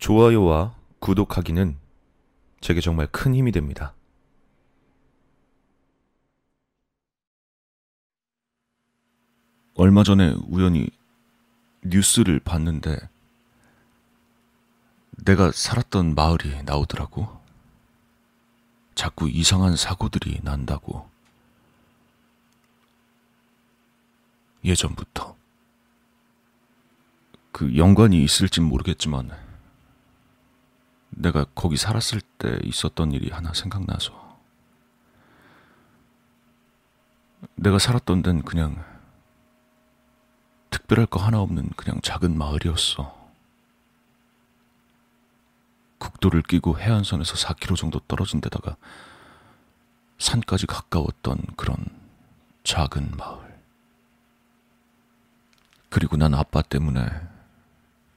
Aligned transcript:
좋아요와 0.00 0.74
구독하기는 0.98 1.76
제게 2.60 2.80
정말 2.80 3.06
큰 3.06 3.34
힘이 3.34 3.52
됩니다. 3.52 3.94
얼마 9.76 10.02
전에 10.02 10.34
우연히 10.48 10.88
뉴스를 11.82 12.40
봤는데 12.40 12.98
내가 15.24 15.52
살았던 15.52 16.14
마을이 16.14 16.62
나오더라고. 16.64 17.40
자꾸 18.94 19.28
이상한 19.30 19.76
사고들이 19.76 20.40
난다고. 20.42 21.08
예전부터. 24.64 25.36
그 27.52 27.76
연관이 27.76 28.22
있을진 28.22 28.64
모르겠지만 28.64 29.49
내가 31.10 31.44
거기 31.54 31.76
살았을 31.76 32.20
때 32.38 32.58
있었던 32.64 33.12
일이 33.12 33.30
하나 33.30 33.52
생각나서 33.52 34.38
내가 37.56 37.78
살았던 37.78 38.22
데는 38.22 38.42
그냥 38.42 38.82
특별할 40.70 41.06
거 41.06 41.20
하나 41.20 41.40
없는 41.40 41.70
그냥 41.76 42.00
작은 42.02 42.36
마을이었어. 42.36 43.18
국도를 45.98 46.42
끼고 46.42 46.78
해안선에서 46.78 47.34
4km 47.34 47.76
정도 47.76 47.98
떨어진 48.00 48.40
데다가 48.40 48.76
산까지 50.18 50.66
가까웠던 50.66 51.38
그런 51.56 51.76
작은 52.64 53.12
마을. 53.16 53.60
그리고 55.88 56.16
난 56.16 56.34
아빠 56.34 56.62
때문에 56.62 57.04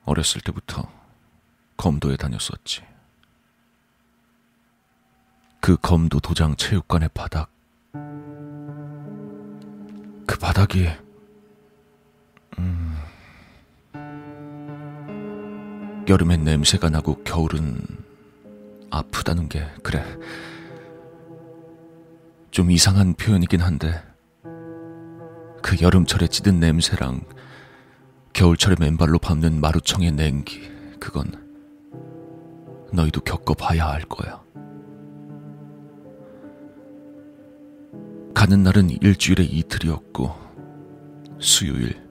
어렸을 0.05 0.41
때부터 0.41 0.89
검도에 1.77 2.15
다녔었지. 2.17 2.92
그 5.63 5.77
검도 5.77 6.19
도장 6.19 6.57
체육관의 6.57 7.11
바닥. 7.13 7.49
그 10.27 10.37
바닥이, 10.37 10.89
음, 12.59 12.97
여름엔 16.09 16.43
냄새가 16.43 16.89
나고 16.89 17.23
겨울은 17.23 17.81
아프다는 18.89 19.47
게, 19.47 19.65
그래. 19.81 20.03
좀 22.51 22.69
이상한 22.69 23.13
표현이긴 23.13 23.61
한데, 23.61 24.03
그 25.61 25.79
여름철에 25.79 26.27
찌든 26.27 26.59
냄새랑 26.59 27.21
겨울철에 28.33 28.75
맨발로 28.81 29.17
밟는 29.17 29.61
마루청의 29.61 30.11
냉기, 30.11 30.69
그건 30.99 31.31
너희도 32.91 33.21
겪어봐야 33.21 33.87
할 33.87 34.01
거야. 34.01 34.43
가는 38.43 38.61
날은 38.61 38.89
일주일에 38.89 39.45
이틀이었고, 39.45 40.29
수요일, 41.39 42.05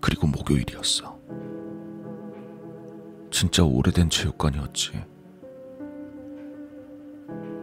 그리고 0.00 0.26
목요일이었어. 0.26 1.16
진짜 3.30 3.62
오래된 3.62 4.10
체육관이었지. 4.10 4.90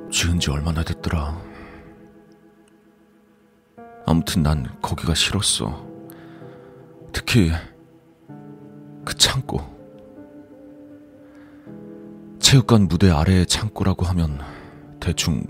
지은 0.10 0.40
지 0.40 0.50
얼마나 0.50 0.82
됐더라. 0.82 1.42
아무튼 4.06 4.44
난 4.44 4.66
거기가 4.82 5.14
싫었어. 5.14 5.86
특히 7.12 7.52
그 9.04 9.14
창고. 9.16 9.60
체육관 12.40 12.88
무대 12.88 13.10
아래의 13.12 13.46
창고라고 13.46 14.06
하면 14.06 14.40
대충 15.02 15.44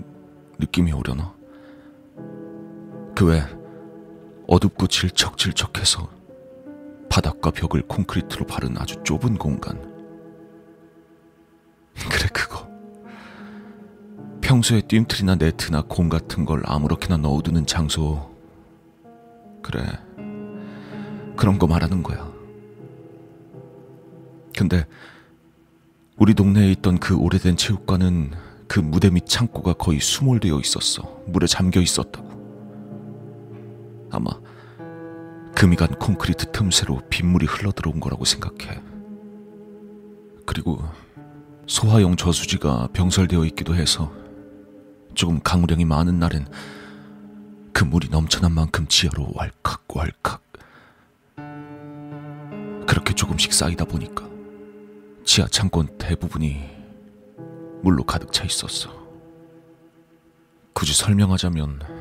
느낌이 0.58 0.90
오려나? 0.90 1.35
그외 3.16 3.42
어둡고 4.46 4.88
질척질척해서 4.88 6.06
바닥과 7.08 7.50
벽을 7.50 7.80
콘크리트로 7.88 8.44
바른 8.46 8.76
아주 8.76 9.02
좁은 9.04 9.38
공간. 9.38 9.80
그래, 12.12 12.28
그거. 12.30 12.68
평소에 14.42 14.82
뜀틀이나 14.82 15.36
네트나 15.36 15.84
공 15.88 16.10
같은 16.10 16.44
걸 16.44 16.62
아무렇게나 16.66 17.16
넣어두는 17.16 17.64
장소. 17.64 18.36
그래. 19.62 19.82
그런 21.36 21.58
거 21.58 21.66
말하는 21.66 22.02
거야. 22.02 22.30
근데 24.54 24.84
우리 26.18 26.34
동네에 26.34 26.70
있던 26.72 26.98
그 26.98 27.16
오래된 27.16 27.56
체육관은 27.56 28.32
그 28.68 28.78
무대 28.78 29.08
밑 29.08 29.26
창고가 29.26 29.72
거의 29.72 30.00
수몰되어 30.00 30.60
있었어. 30.60 31.22
물에 31.26 31.46
잠겨 31.46 31.80
있었다고. 31.80 32.35
아마 34.16 34.30
금이 35.54 35.76
간 35.76 35.88
콘크리트 35.88 36.50
틈새로 36.52 37.02
빗물이 37.10 37.46
흘러들어온 37.46 38.00
거라고 38.00 38.24
생각해. 38.24 38.80
그리고 40.46 40.82
소화용 41.66 42.16
저수지가 42.16 42.88
병설되어 42.92 43.44
있기도 43.46 43.74
해서 43.74 44.12
조금 45.14 45.40
강우량이 45.42 45.84
많은 45.84 46.18
날엔 46.18 46.46
그 47.72 47.84
물이 47.84 48.08
넘쳐난 48.10 48.52
만큼 48.52 48.86
지하로 48.86 49.32
왈칵왈칵 49.34 50.42
그렇게 52.86 53.14
조금씩 53.14 53.52
쌓이다 53.52 53.84
보니까 53.84 54.26
지하 55.24 55.46
창고는 55.48 55.98
대부분이 55.98 56.64
물로 57.82 58.04
가득 58.04 58.32
차 58.32 58.44
있었어. 58.44 58.90
굳이 60.72 60.94
설명하자면 60.94 61.95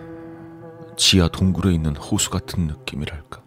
지하 0.98 1.28
동굴에 1.28 1.74
있는 1.74 1.96
호수 1.96 2.30
같은 2.30 2.68
느낌이랄까. 2.68 3.42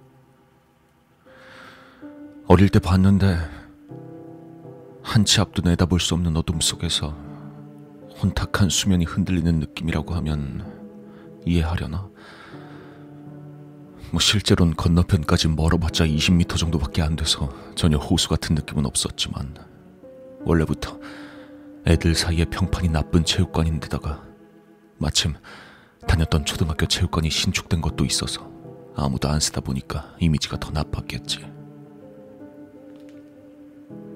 어릴 2.46 2.68
때 2.68 2.78
봤는데 2.78 3.38
한 5.02 5.24
치 5.24 5.40
앞도 5.40 5.62
내다볼 5.62 6.00
수 6.00 6.14
없는 6.14 6.36
어둠 6.36 6.60
속에서 6.60 7.16
혼탁한 8.20 8.68
수면이 8.68 9.04
흔들리는 9.04 9.58
느낌이라고 9.60 10.14
하면 10.14 11.40
이해하려나? 11.46 12.08
뭐 14.10 14.20
실제로는 14.20 14.74
건너편까지 14.74 15.48
멀어봤자 15.48 16.06
20m 16.06 16.56
정도밖에 16.56 17.02
안 17.02 17.16
돼서 17.16 17.50
전혀 17.74 17.96
호수 17.96 18.28
같은 18.28 18.54
느낌은 18.54 18.86
없었지만 18.86 19.54
원래부터 20.44 20.98
애들 21.86 22.14
사이에 22.14 22.44
평판이 22.46 22.88
나쁜 22.88 23.24
체육관인데다가 23.24 24.22
마침 24.98 25.34
다녔던 26.08 26.44
초등학교 26.44 26.86
체육관이 26.86 27.30
신축된 27.30 27.80
것도 27.80 28.04
있어서 28.04 28.50
아무도 28.96 29.28
안 29.28 29.38
쓰다 29.38 29.60
보니까 29.60 30.16
이미지가 30.18 30.58
더 30.58 30.70
나빴겠지. 30.70 31.38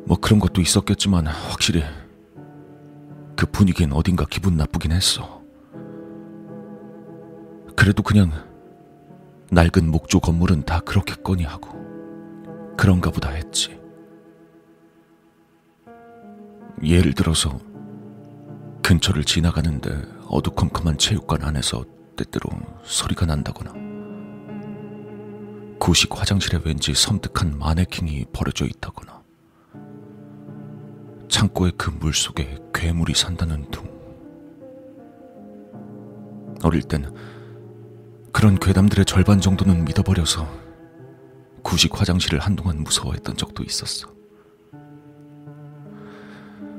뭐 0.04 0.16
그런 0.20 0.40
것도 0.40 0.60
있었겠지만 0.60 1.28
확실히 1.28 1.84
그 3.36 3.46
분위기엔 3.46 3.92
어딘가 3.92 4.26
기분 4.28 4.56
나쁘긴 4.56 4.90
했어. 4.90 5.42
그래도 7.76 8.02
그냥 8.02 8.30
낡은 9.50 9.90
목조 9.90 10.20
건물은 10.20 10.64
다 10.64 10.80
그렇겠거니 10.80 11.44
하고 11.44 11.70
그런가 12.76 13.10
보다 13.10 13.30
했지. 13.30 13.80
예를 16.82 17.12
들어서 17.14 17.60
근처를 18.82 19.24
지나가는데 19.24 19.90
어두컴컴한 20.28 20.98
체육관 20.98 21.42
안에서 21.42 21.84
때때로 22.16 22.50
소리가 22.82 23.26
난다거나. 23.26 23.72
구식 25.78 26.16
화장실에 26.16 26.60
왠지 26.64 26.94
섬뜩한 26.94 27.58
마네킹이 27.58 28.26
버려져 28.32 28.66
있다거나. 28.66 29.22
창고의 31.28 31.72
그 31.76 31.90
물 31.90 32.12
속에 32.12 32.58
괴물이 32.74 33.14
산다는 33.14 33.70
둥. 33.70 33.90
어릴 36.62 36.82
땐 36.82 37.12
그런 38.32 38.58
괴담들의 38.58 39.04
절반 39.04 39.40
정도는 39.40 39.84
믿어버려서 39.84 40.48
구식 41.62 41.98
화장실을 41.98 42.38
한동안 42.38 42.82
무서워했던 42.82 43.36
적도 43.36 43.62
있었어. 43.62 44.08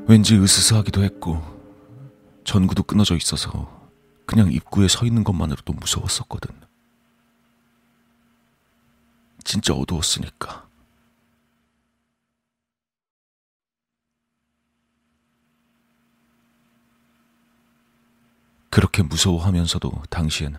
왠지 0.08 0.38
으스스하기도 0.38 1.04
했고 1.04 1.42
전구도 2.44 2.84
끊어져 2.84 3.16
있어서 3.16 3.90
그냥 4.26 4.52
입구에 4.52 4.88
서 4.88 5.06
있는 5.06 5.24
것만으로도 5.24 5.74
무서웠었거든. 5.74 6.50
진짜 9.44 9.74
어두웠으니까. 9.74 10.68
그렇게 18.70 19.04
무서워하면서도 19.04 19.92
당시엔 20.10 20.58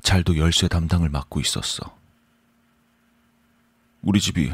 잘도 0.00 0.38
열쇠 0.38 0.68
담당을 0.68 1.10
맡고 1.10 1.40
있었어. 1.40 1.98
우리 4.00 4.20
집이 4.20 4.52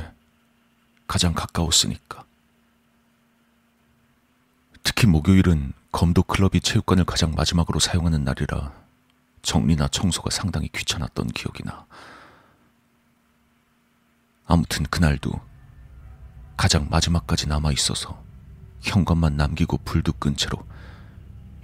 가장 1.06 1.32
가까웠으니까. 1.34 2.24
특히 4.82 5.06
목요일은 5.06 5.74
검도 5.92 6.22
클럽이 6.22 6.60
체육관을 6.62 7.04
가장 7.04 7.32
마지막으로 7.32 7.78
사용하는 7.78 8.24
날이라 8.24 8.72
정리나 9.42 9.88
청소가 9.88 10.30
상당히 10.30 10.68
귀찮았던 10.68 11.28
기억이 11.28 11.62
나. 11.64 11.86
아무튼 14.46 14.84
그날도 14.84 15.32
가장 16.56 16.88
마지막까지 16.90 17.46
남아 17.48 17.72
있어서 17.72 18.22
현관만 18.80 19.36
남기고 19.36 19.78
불도 19.84 20.12
끈 20.14 20.34
채로 20.34 20.58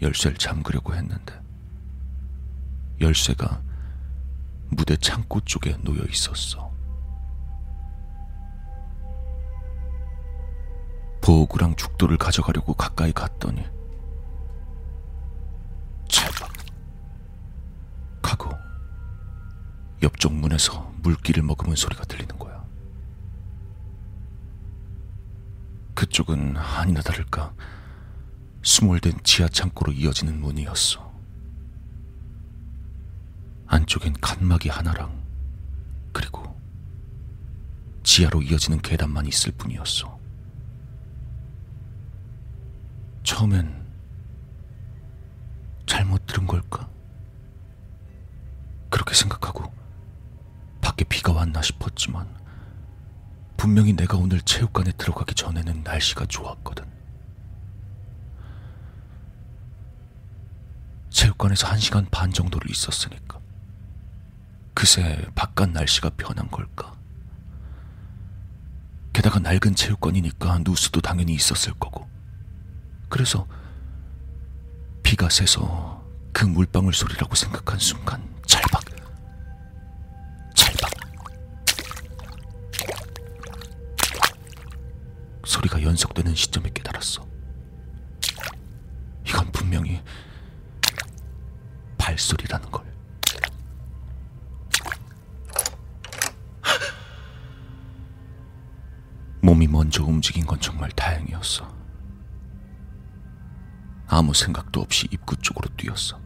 열쇠를 0.03 0.37
잠그려고 0.37 0.95
했는데 0.95 1.41
열쇠가 3.01 3.63
무대 4.69 4.97
창고 4.97 5.41
쪽에 5.41 5.77
놓여 5.79 6.05
있었어. 6.05 6.71
보호구랑 11.23 11.77
죽도를 11.77 12.19
가져가려고 12.19 12.75
가까이 12.75 13.13
갔더니 13.13 13.78
옆쪽 20.03 20.33
문에서 20.33 20.93
물기를 21.03 21.43
머금은 21.43 21.77
소리가 21.77 22.05
들리는 22.05 22.39
거야. 22.39 22.65
그쪽은 25.95 26.57
아니나 26.57 27.01
다를까 27.01 27.53
수몰된 28.63 29.19
지하 29.25 29.49
창고로 29.49 29.93
이어지는 29.93 30.41
문이었어. 30.41 31.09
안쪽엔 33.67 34.15
칸막이 34.21 34.69
하나랑 34.69 35.23
그리고 36.13 36.59
지하로 38.03 38.43
이어지는 38.43 38.81
계단만 38.81 39.27
있을 39.27 39.53
뿐이었어. 39.53 40.19
처음엔 43.25 43.87
잘못 45.85 46.25
들은 46.27 46.47
걸까? 46.47 46.89
그렇게 48.89 49.15
생각하고 49.15 49.68
비가 51.29 51.33
왔나 51.33 51.61
싶었지만 51.61 52.27
분명히 53.59 53.93
내가 53.93 54.17
오늘 54.17 54.41
체육관에 54.41 54.93
들어가기 54.93 55.35
전에는 55.35 55.83
날씨가 55.85 56.25
좋았거든. 56.25 56.87
체육관에서 61.11 61.67
한 61.67 61.79
시간 61.79 62.07
반 62.11 62.33
정도를 62.33 62.71
있었으니까. 62.71 63.41
그새 64.73 65.27
바깥 65.35 65.71
날씨가 65.71 66.11
변한 66.17 66.51
걸까? 66.51 66.95
게다가 69.13 69.39
낡은 69.39 69.75
체육관이니까 69.75 70.61
누수도 70.65 71.03
당연히 71.03 71.35
있었을 71.35 71.75
거고. 71.75 72.09
그래서 73.11 73.47
비가 75.03 75.29
새서 75.29 76.03
그 76.33 76.47
물방울 76.47 76.95
소리라고 76.95 77.35
생각한 77.35 77.79
순간 77.79 78.23
찰박 78.47 78.78
소리가 85.59 85.83
연속되는 85.83 86.37
시점에 86.37 86.71
깨달았어. 86.71 87.27
이건 89.27 89.51
분명히 89.51 90.01
발소리라는 91.97 92.71
걸. 92.71 92.87
몸이 99.43 99.67
먼저 99.67 100.05
움직인 100.05 100.47
건 100.47 100.61
정말 100.61 100.91
다행이었어. 100.93 101.77
아무 104.07 104.35
생각도 104.35 104.81
없이 104.81 105.09
입구 105.11 105.37
쪽으로 105.37 105.69
뛰었어. 105.77 106.21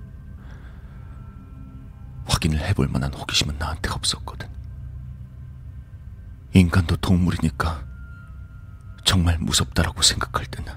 확인을 2.26 2.61
해볼 2.61 2.88
만한 2.88 3.14
호기심은 3.14 3.56
나한테 3.58 3.90
없었거든. 3.90 4.46
인간도 6.52 6.96
동물이니까 6.96 7.92
정말 9.12 9.37
무섭다라고 9.41 10.00
생각할 10.00 10.47
때는 10.47 10.73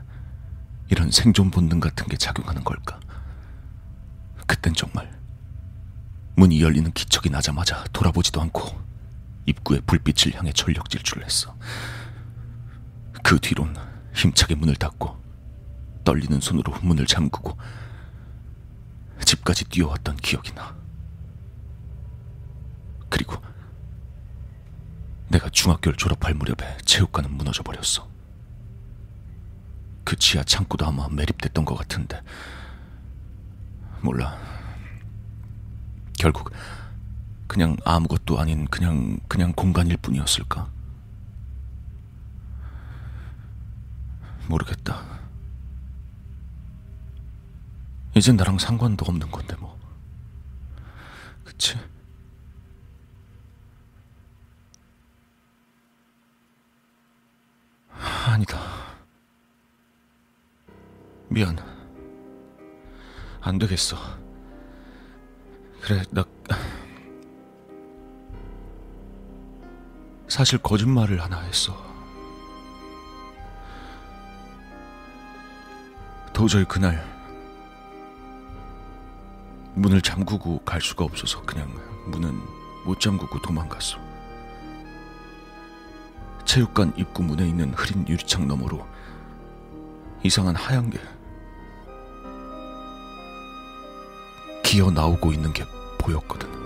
이런 0.90 1.10
생존 1.10 1.52
본능 1.52 1.80
같은 1.80 2.06
게 2.08 2.18
작용하는 2.18 2.66
걸까? 2.66 3.00
그땐 4.46 4.74
정말 4.74 5.10
문이 6.36 6.62
열리는 6.62 6.92
기척이 6.92 7.30
나자마자 7.30 7.86
돌아보지도 7.94 8.42
않고 8.42 8.78
입구에 9.46 9.80
불빛을 9.80 10.36
향해 10.36 10.52
전력 10.52 10.90
질주를 10.90 11.24
했어. 11.24 11.56
그 13.24 13.40
뒤론 13.40 13.74
힘차게 14.14 14.56
문을 14.56 14.76
닫고 14.76 15.16
떨리는 16.04 16.42
손으로 16.42 16.74
문을 16.82 17.06
잠그고 17.06 17.58
집까지 19.24 19.64
뛰어왔던 19.70 20.18
기억이 20.18 20.54
나. 20.56 20.76
그리고 23.08 23.42
내가 25.30 25.48
중학교를 25.48 25.96
졸업할 25.96 26.34
무렵에 26.34 26.80
체육관은 26.84 27.32
무너져 27.32 27.64
버렸어. 27.64 28.14
그 30.06 30.16
지하 30.16 30.44
창고도 30.44 30.86
아마 30.86 31.10
매립됐던 31.10 31.66
것 31.66 31.76
같은데 31.76 32.22
몰라. 34.02 34.38
결국 36.18 36.52
그냥 37.48 37.76
아무것도 37.84 38.40
아닌 38.40 38.66
그냥 38.66 39.20
그냥 39.28 39.52
공간일 39.54 39.98
뿐이었을까? 39.98 40.70
모르겠다. 44.48 45.04
이젠 48.16 48.38
나랑 48.38 48.60
상관도 48.60 49.06
없는 49.06 49.32
건데 49.32 49.56
뭐. 49.60 49.78
그치? 51.44 51.78
아니다. 58.28 58.75
미안. 61.36 61.58
안 63.42 63.60
되겠어. 63.60 63.98
그래, 65.82 66.02
나. 66.10 66.24
사실 70.30 70.58
거짓말을 70.60 71.22
하나 71.22 71.42
했어. 71.42 71.76
도저히 76.32 76.64
그날 76.64 77.06
문을 79.74 80.00
잠그고 80.00 80.60
갈 80.60 80.80
수가 80.80 81.04
없어서 81.04 81.42
그냥 81.42 81.70
문은 82.06 82.40
못 82.86 82.98
잠그고 83.02 83.42
도망갔어. 83.42 83.98
체육관 86.46 86.94
입구 86.96 87.24
문에 87.24 87.46
있는 87.46 87.74
흐린 87.74 88.08
유리창 88.08 88.48
너머로 88.48 88.88
이상한 90.24 90.56
하얀 90.56 90.90
게 90.90 90.98
기어 94.76 94.92
나오고 94.92 95.32
있는 95.32 95.54
게 95.54 95.64
보였거든. 95.98 96.65